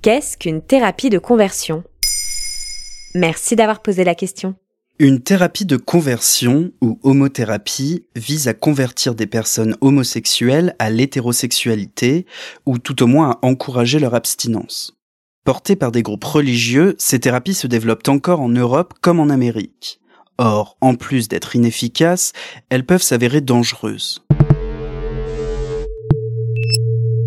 Qu'est-ce 0.00 0.38
qu'une 0.38 0.62
thérapie 0.62 1.10
de 1.10 1.18
conversion? 1.18 1.82
Merci 3.16 3.56
d'avoir 3.56 3.82
posé 3.82 4.04
la 4.04 4.14
question. 4.14 4.54
Une 5.00 5.20
thérapie 5.20 5.64
de 5.64 5.76
conversion 5.76 6.70
ou 6.80 7.00
homothérapie 7.02 8.06
vise 8.14 8.46
à 8.46 8.54
convertir 8.54 9.16
des 9.16 9.26
personnes 9.26 9.76
homosexuelles 9.80 10.76
à 10.78 10.90
l'hétérosexualité 10.90 12.26
ou 12.64 12.78
tout 12.78 13.02
au 13.02 13.08
moins 13.08 13.30
à 13.30 13.38
encourager 13.46 13.98
leur 13.98 14.14
abstinence. 14.14 14.96
Portées 15.44 15.76
par 15.76 15.90
des 15.90 16.04
groupes 16.04 16.24
religieux, 16.24 16.94
ces 16.98 17.18
thérapies 17.18 17.54
se 17.54 17.66
développent 17.66 18.06
encore 18.06 18.40
en 18.40 18.50
Europe 18.50 18.94
comme 19.00 19.18
en 19.18 19.30
Amérique. 19.30 20.00
Or, 20.38 20.76
en 20.80 20.94
plus 20.94 21.26
d'être 21.26 21.56
inefficaces, 21.56 22.32
elles 22.70 22.86
peuvent 22.86 23.02
s'avérer 23.02 23.40
dangereuses. 23.40 24.24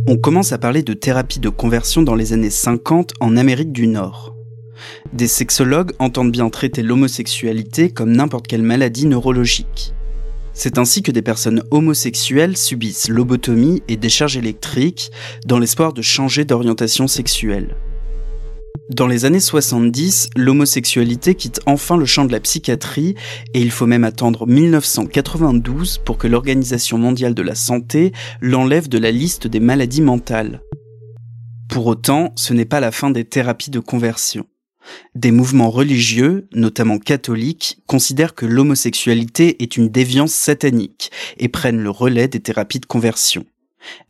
On 0.07 0.17
commence 0.17 0.51
à 0.51 0.57
parler 0.57 0.81
de 0.81 0.93
thérapie 0.93 1.39
de 1.39 1.49
conversion 1.49 2.01
dans 2.01 2.15
les 2.15 2.33
années 2.33 2.49
50 2.49 3.13
en 3.19 3.37
Amérique 3.37 3.71
du 3.71 3.85
Nord. 3.87 4.35
Des 5.13 5.27
sexologues 5.27 5.91
entendent 5.99 6.31
bien 6.31 6.49
traiter 6.49 6.81
l'homosexualité 6.81 7.91
comme 7.91 8.11
n'importe 8.11 8.47
quelle 8.47 8.63
maladie 8.63 9.05
neurologique. 9.05 9.93
C'est 10.53 10.79
ainsi 10.79 11.03
que 11.03 11.11
des 11.11 11.21
personnes 11.21 11.63
homosexuelles 11.69 12.57
subissent 12.57 13.09
lobotomie 13.09 13.83
et 13.87 13.95
décharge 13.95 14.37
électrique 14.37 15.11
dans 15.45 15.59
l'espoir 15.59 15.93
de 15.93 16.01
changer 16.01 16.45
d'orientation 16.45 17.07
sexuelle. 17.07 17.75
Dans 18.93 19.07
les 19.07 19.23
années 19.23 19.39
70, 19.39 20.31
l'homosexualité 20.35 21.33
quitte 21.35 21.61
enfin 21.65 21.95
le 21.95 22.05
champ 22.05 22.25
de 22.25 22.31
la 22.33 22.41
psychiatrie 22.41 23.15
et 23.53 23.61
il 23.61 23.71
faut 23.71 23.85
même 23.85 24.03
attendre 24.03 24.45
1992 24.45 25.99
pour 25.99 26.17
que 26.17 26.27
l'Organisation 26.27 26.97
mondiale 26.97 27.33
de 27.33 27.41
la 27.41 27.55
santé 27.55 28.11
l'enlève 28.41 28.89
de 28.89 28.97
la 28.97 29.11
liste 29.11 29.47
des 29.47 29.61
maladies 29.61 30.01
mentales. 30.01 30.61
Pour 31.69 31.87
autant, 31.87 32.33
ce 32.35 32.53
n'est 32.53 32.65
pas 32.65 32.81
la 32.81 32.91
fin 32.91 33.11
des 33.11 33.23
thérapies 33.23 33.71
de 33.71 33.79
conversion. 33.79 34.45
Des 35.15 35.31
mouvements 35.31 35.69
religieux, 35.69 36.49
notamment 36.53 36.99
catholiques, 36.99 37.77
considèrent 37.87 38.35
que 38.35 38.45
l'homosexualité 38.45 39.63
est 39.63 39.77
une 39.77 39.87
déviance 39.87 40.33
satanique 40.33 41.11
et 41.37 41.47
prennent 41.47 41.81
le 41.81 41.91
relais 41.91 42.27
des 42.27 42.41
thérapies 42.41 42.81
de 42.81 42.85
conversion. 42.85 43.45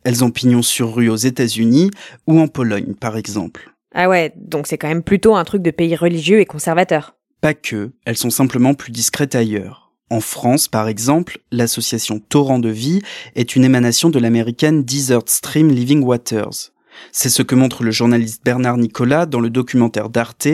Elles 0.02 0.24
ont 0.24 0.32
pignon 0.32 0.60
sur 0.60 0.92
rue 0.92 1.08
aux 1.08 1.14
États-Unis 1.14 1.92
ou 2.26 2.40
en 2.40 2.48
Pologne, 2.48 2.94
par 2.98 3.16
exemple. 3.16 3.71
Ah 3.94 4.08
ouais, 4.08 4.32
donc 4.36 4.66
c'est 4.66 4.78
quand 4.78 4.88
même 4.88 5.02
plutôt 5.02 5.34
un 5.34 5.44
truc 5.44 5.62
de 5.62 5.70
pays 5.70 5.96
religieux 5.96 6.40
et 6.40 6.46
conservateur. 6.46 7.14
Pas 7.40 7.54
que, 7.54 7.92
elles 8.04 8.16
sont 8.16 8.30
simplement 8.30 8.74
plus 8.74 8.92
discrètes 8.92 9.34
ailleurs. 9.34 9.92
En 10.10 10.20
France, 10.20 10.68
par 10.68 10.88
exemple, 10.88 11.38
l'association 11.50 12.20
Torrent 12.20 12.58
de 12.58 12.68
Vie 12.68 13.00
est 13.34 13.56
une 13.56 13.64
émanation 13.64 14.10
de 14.10 14.18
l'américaine 14.18 14.84
Desert 14.84 15.22
Stream 15.26 15.70
Living 15.70 16.02
Waters. 16.02 16.72
C'est 17.10 17.30
ce 17.30 17.42
que 17.42 17.54
montre 17.54 17.82
le 17.82 17.90
journaliste 17.90 18.42
Bernard 18.44 18.76
Nicolas 18.76 19.26
dans 19.26 19.40
le 19.40 19.50
documentaire 19.50 20.10
d'Arte 20.10 20.48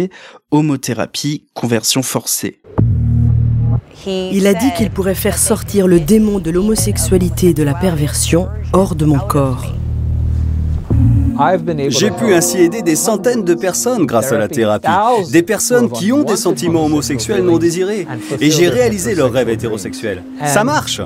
Homothérapie, 0.51 1.47
conversion 1.55 2.03
forcée. 2.03 2.63
Il 4.07 4.47
a 4.47 4.55
dit 4.55 4.73
qu'il 4.77 4.91
pourrait 4.91 5.15
faire 5.15 5.39
sortir 5.39 5.89
le 5.89 6.01
démon 6.01 6.39
de 6.39 6.51
l'homosexualité 6.51 7.49
et 7.49 7.55
de 7.55 7.65
la 7.65 7.75
perversion 7.75 8.49
hors 8.73 8.95
de 8.95 9.05
mon 9.05 9.19
corps. 9.19 9.75
J'ai 11.89 12.11
pu 12.11 12.35
ainsi 12.35 12.59
aider 12.59 12.83
des 12.83 12.97
centaines 12.97 13.45
de 13.45 13.55
personnes 13.55 14.07
grâce 14.07 14.33
à 14.33 14.39
la 14.39 14.49
thérapie. 14.49 14.89
Des 15.31 15.43
personnes 15.43 15.91
qui 15.91 16.13
ont 16.13 16.25
des 16.25 16.37
sentiments 16.37 16.87
homosexuels 16.87 17.43
non 17.43 17.59
désirés. 17.59 18.07
Et 18.41 18.51
j'ai 18.51 18.69
réalisé 18.69 19.15
leur 19.15 19.33
rêve 19.33 19.49
hétérosexuel. 19.49 20.23
Ça 20.45 20.65
marche 20.65 21.01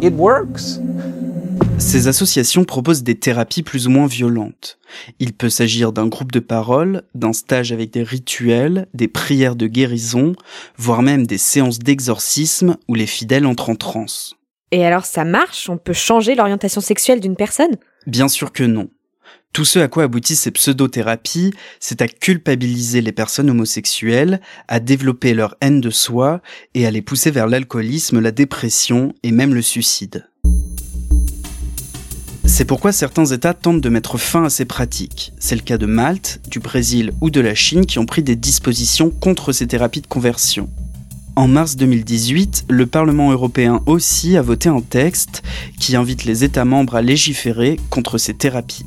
ces 1.79 2.07
associations 2.07 2.65
proposent 2.65 3.03
des 3.03 3.17
thérapies 3.17 3.63
plus 3.63 3.87
ou 3.87 3.91
moins 3.91 4.07
violentes. 4.07 4.79
Il 5.19 5.33
peut 5.33 5.51
s'agir 5.51 5.93
d'un 5.93 6.07
groupe 6.07 6.31
de 6.31 6.39
parole, 6.39 7.03
d'un 7.15 7.33
stage 7.33 7.73
avec 7.73 7.91
des 7.91 8.05
rituels, 8.05 8.87
des 8.95 9.09
prières 9.09 9.57
de 9.57 9.67
guérison, 9.67 10.35
voire 10.77 11.03
même 11.03 11.27
des 11.27 11.39
séances 11.39 11.81
d'exorcisme 11.81 12.77
où 12.89 12.95
les 12.95 13.07
fidèles 13.07 13.47
entrent 13.47 13.71
en 13.71 13.75
transe. 13.75 14.37
Et 14.71 14.87
alors 14.87 15.05
ça 15.05 15.25
marche? 15.25 15.69
On 15.69 15.77
peut 15.77 15.93
changer 15.93 16.35
l'orientation 16.35 16.81
sexuelle 16.81 17.21
d'une 17.21 17.37
personne? 17.37 17.77
Bien 18.07 18.29
sûr 18.29 18.53
que 18.53 18.65
non. 18.65 18.89
Tout 19.53 19.67
ce 19.67 19.79
à 19.79 19.89
quoi 19.89 20.05
aboutissent 20.05 20.41
ces 20.41 20.51
pseudo-thérapies, 20.51 21.53
c'est 21.79 22.01
à 22.01 22.09
culpabiliser 22.09 23.03
les 23.03 23.13
personnes 23.13 23.51
homosexuelles, 23.51 24.41
à 24.67 24.81
développer 24.81 25.35
leur 25.35 25.57
haine 25.61 25.83
de 25.83 25.91
soi 25.91 26.41
et 26.73 26.87
à 26.87 26.91
les 26.91 27.03
pousser 27.03 27.31
vers 27.31 27.47
l'alcoolisme, 27.47 28.19
la 28.19 28.31
dépression 28.31 29.15
et 29.23 29.31
même 29.31 29.53
le 29.53 29.61
suicide. 29.61 30.27
C'est 32.47 32.65
pourquoi 32.65 32.93
certains 32.93 33.27
États 33.27 33.53
tentent 33.53 33.83
de 33.83 33.89
mettre 33.91 34.17
fin 34.17 34.45
à 34.45 34.51
ces 34.51 34.65
pratiques. 34.65 35.35
C'est 35.39 35.55
le 35.55 35.61
cas 35.61 35.77
de 35.77 35.87
Malte, 35.87 36.41
du 36.49 36.59
Brésil 36.59 37.13
ou 37.21 37.29
de 37.29 37.41
la 37.41 37.55
Chine 37.55 37.85
qui 37.85 37.99
ont 37.99 38.07
pris 38.07 38.23
des 38.23 38.37
dispositions 38.37 39.11
contre 39.11 39.53
ces 39.53 39.67
thérapies 39.67 40.01
de 40.01 40.07
conversion. 40.07 40.71
En 41.37 41.47
mars 41.47 41.77
2018, 41.77 42.67
le 42.71 42.87
Parlement 42.87 43.31
européen 43.31 43.83
aussi 43.85 44.37
a 44.39 44.43
voté 44.43 44.71
un 44.71 44.81
texte 44.81 45.43
qui 45.79 45.95
invite 45.95 46.25
les 46.25 46.43
États 46.43 46.65
membres 46.65 46.95
à 46.95 47.03
légiférer 47.03 47.79
contre 47.91 48.17
ces 48.17 48.35
thérapies. 48.35 48.87